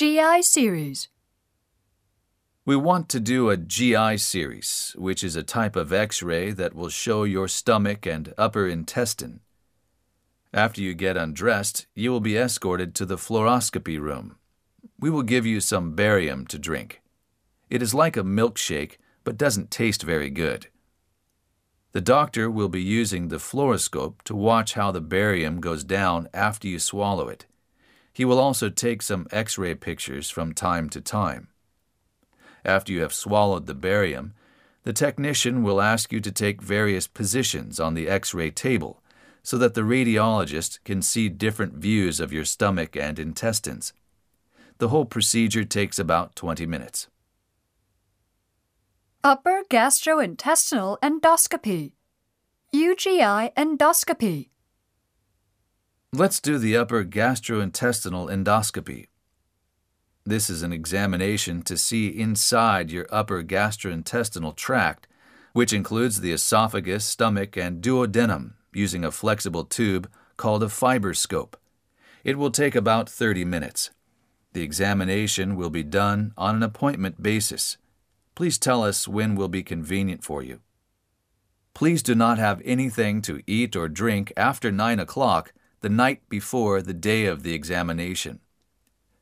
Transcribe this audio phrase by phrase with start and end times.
[0.00, 1.08] GI series.
[2.64, 6.74] We want to do a GI series, which is a type of x ray that
[6.74, 9.40] will show your stomach and upper intestine.
[10.54, 14.36] After you get undressed, you will be escorted to the fluoroscopy room.
[14.98, 17.02] We will give you some barium to drink.
[17.68, 20.68] It is like a milkshake, but doesn't taste very good.
[21.92, 26.68] The doctor will be using the fluoroscope to watch how the barium goes down after
[26.68, 27.44] you swallow it.
[28.12, 31.48] He will also take some x ray pictures from time to time.
[32.64, 34.34] After you have swallowed the barium,
[34.82, 39.02] the technician will ask you to take various positions on the x ray table
[39.42, 43.92] so that the radiologist can see different views of your stomach and intestines.
[44.78, 47.08] The whole procedure takes about 20 minutes.
[49.22, 51.92] Upper gastrointestinal endoscopy.
[52.74, 54.49] UGI endoscopy.
[56.12, 59.06] Let's do the upper gastrointestinal endoscopy.
[60.26, 65.06] This is an examination to see inside your upper gastrointestinal tract,
[65.52, 71.54] which includes the esophagus, stomach, and duodenum, using a flexible tube called a fiberscope.
[72.24, 73.90] It will take about 30 minutes.
[74.52, 77.78] The examination will be done on an appointment basis.
[78.34, 80.58] Please tell us when will be convenient for you.
[81.72, 86.82] Please do not have anything to eat or drink after 9 o'clock the night before
[86.82, 88.40] the day of the examination.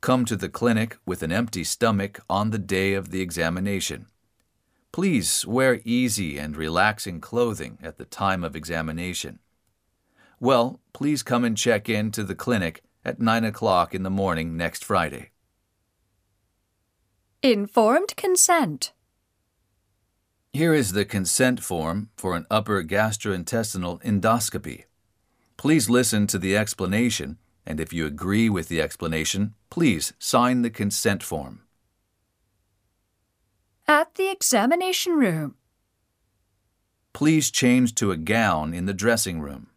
[0.00, 4.06] Come to the clinic with an empty stomach on the day of the examination.
[4.92, 9.40] Please wear easy and relaxing clothing at the time of examination.
[10.38, 14.56] Well, please come and check in to the clinic at 9 o'clock in the morning
[14.56, 15.30] next Friday.
[17.42, 18.92] Informed consent.
[20.52, 24.84] Here is the consent form for an upper gastrointestinal endoscopy.
[25.56, 30.70] Please listen to the explanation, and if you agree with the explanation, please sign the
[30.70, 31.60] consent form.
[33.86, 35.56] At the examination room.
[37.12, 39.68] Please change to a gown in the dressing room.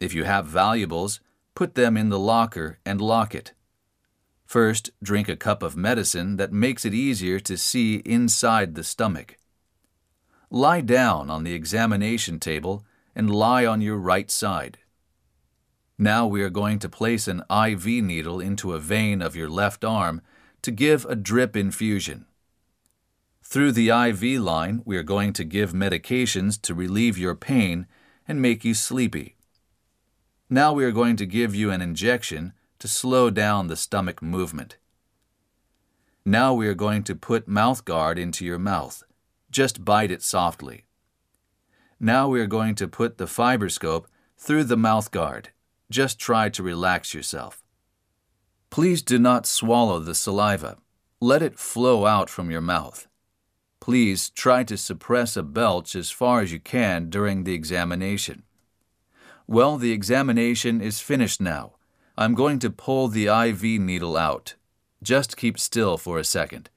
[0.00, 1.20] If you have valuables,
[1.54, 3.52] put them in the locker and lock it.
[4.44, 9.36] First, drink a cup of medicine that makes it easier to see inside the stomach.
[10.50, 12.84] Lie down on the examination table
[13.14, 14.78] and lie on your right side.
[15.98, 19.84] Now we are going to place an IV needle into a vein of your left
[19.84, 20.20] arm
[20.62, 22.26] to give a drip infusion.
[23.42, 27.86] Through the IV line, we are going to give medications to relieve your pain
[28.26, 29.36] and make you sleepy.
[30.48, 34.76] Now we are going to give you an injection to slow down the stomach movement.
[36.24, 39.02] Now we are going to put mouth guard into your mouth.
[39.50, 40.84] Just bite it softly.
[42.04, 45.50] Now we are going to put the fiberscope through the mouth guard.
[45.88, 47.62] Just try to relax yourself.
[48.70, 50.78] Please do not swallow the saliva.
[51.20, 53.06] Let it flow out from your mouth.
[53.78, 58.42] Please try to suppress a belch as far as you can during the examination.
[59.46, 61.74] Well, the examination is finished now.
[62.18, 64.56] I'm going to pull the IV needle out.
[65.04, 66.68] Just keep still for a second.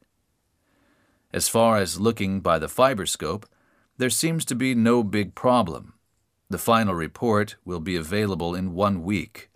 [1.34, 3.46] As far as looking by the fiberscope,
[3.98, 5.94] there seems to be no big problem.
[6.50, 9.50] The final report will be available in one week.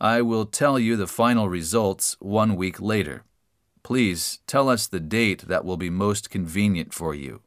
[0.00, 3.24] I will tell you the final results one week later.
[3.82, 7.40] Please tell us the date that will be most convenient for you.